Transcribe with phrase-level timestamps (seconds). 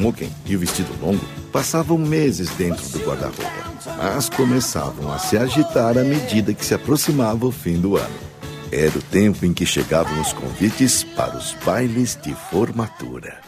[0.00, 5.98] smoking e o vestido longo passavam meses dentro do guarda-roupa, mas começavam a se agitar
[5.98, 8.30] à medida que se aproximava o fim do ano.
[8.72, 13.40] Era o tempo em que chegavam os convites para os bailes de formatura.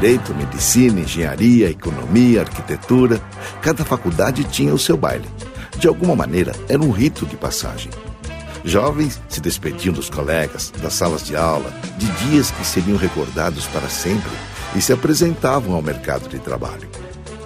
[0.00, 3.20] Direito, medicina, engenharia, economia, arquitetura,
[3.60, 5.28] cada faculdade tinha o seu baile.
[5.76, 7.90] De alguma maneira, era um rito de passagem.
[8.64, 13.88] Jovens se despediam dos colegas, das salas de aula, de dias que seriam recordados para
[13.88, 14.30] sempre
[14.76, 16.88] e se apresentavam ao mercado de trabalho.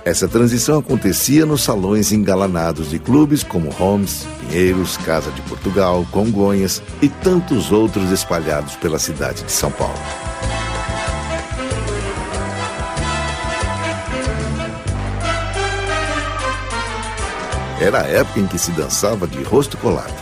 [0.05, 6.83] Essa transição acontecia nos salões engalanados de clubes como Holmes, Pinheiros, Casa de Portugal, Congonhas
[7.01, 10.32] e tantos outros espalhados pela cidade de São Paulo.
[17.83, 20.15] Era a época em que se dançava de rosto colado.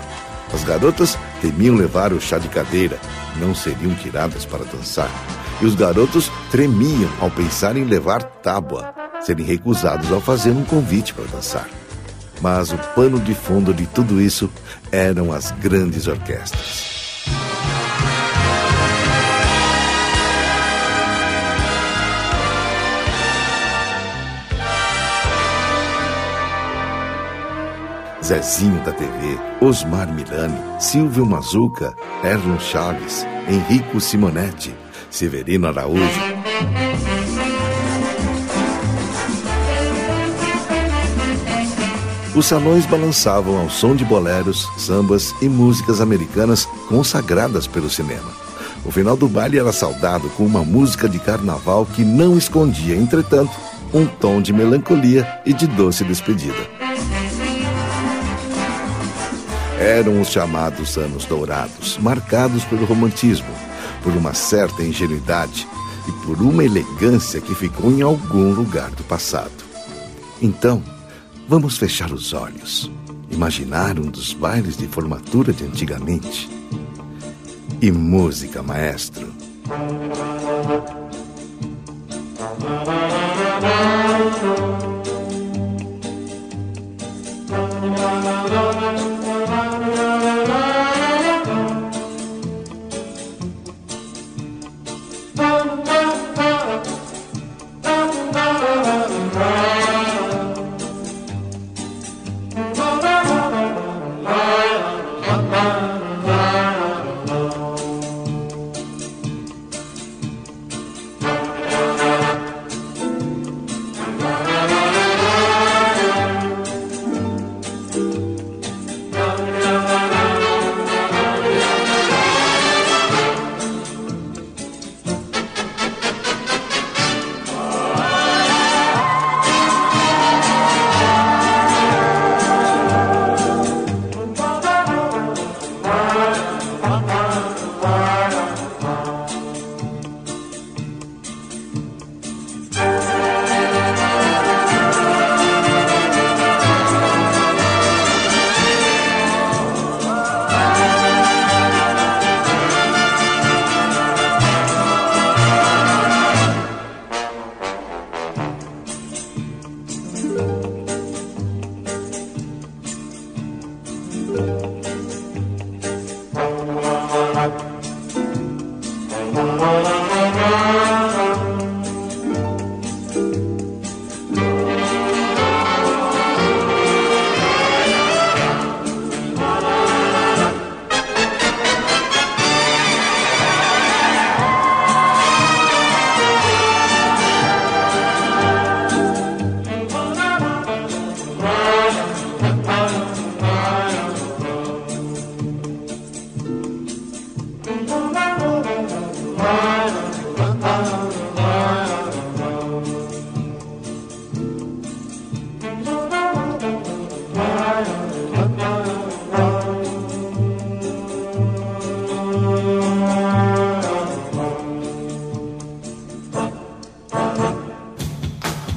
[0.50, 2.98] As garotas temiam levar o chá de cadeira,
[3.36, 5.10] não seriam tiradas para dançar.
[5.60, 11.12] E os garotos tremiam ao pensar em levar tábua, serem recusados ao fazer um convite
[11.12, 11.68] para dançar.
[12.40, 14.50] Mas o pano de fundo de tudo isso
[14.90, 16.99] eram as grandes orquestras.
[28.30, 34.72] Zezinho da TV, Osmar Milani, Silvio Mazuca, Erlon Chaves, Henrico Simonetti,
[35.10, 36.04] Severino Araújo.
[42.36, 48.30] Os salões balançavam ao som de boleros, sambas e músicas americanas consagradas pelo cinema.
[48.84, 53.50] O final do baile era saudado com uma música de carnaval que não escondia, entretanto,
[53.92, 56.89] um tom de melancolia e de doce despedida.
[59.80, 63.48] Eram os chamados anos dourados, marcados pelo romantismo,
[64.02, 65.66] por uma certa ingenuidade
[66.06, 69.64] e por uma elegância que ficou em algum lugar do passado.
[70.42, 70.82] Então,
[71.48, 72.90] vamos fechar os olhos,
[73.30, 76.50] imaginar um dos bailes de formatura de antigamente.
[77.80, 79.32] E música, maestro.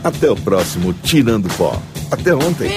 [0.04, 1.82] Até o próximo Tirando Pó.
[2.12, 2.70] Até ontem.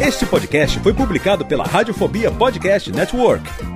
[0.00, 3.75] Este podcast foi publicado pela Radiofobia Podcast Network.